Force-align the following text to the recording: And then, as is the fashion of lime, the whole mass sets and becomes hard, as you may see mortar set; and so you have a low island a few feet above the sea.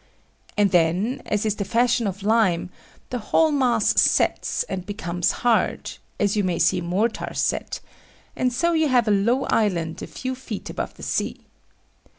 And 0.57 0.71
then, 0.71 1.21
as 1.27 1.45
is 1.45 1.57
the 1.57 1.63
fashion 1.63 2.07
of 2.07 2.23
lime, 2.23 2.71
the 3.11 3.19
whole 3.19 3.51
mass 3.51 4.01
sets 4.01 4.63
and 4.63 4.83
becomes 4.83 5.31
hard, 5.45 5.91
as 6.19 6.35
you 6.35 6.43
may 6.43 6.57
see 6.57 6.81
mortar 6.81 7.35
set; 7.35 7.81
and 8.35 8.51
so 8.51 8.73
you 8.73 8.87
have 8.87 9.07
a 9.07 9.11
low 9.11 9.43
island 9.43 10.01
a 10.01 10.07
few 10.07 10.33
feet 10.33 10.71
above 10.71 10.95
the 10.95 11.03
sea. 11.03 11.41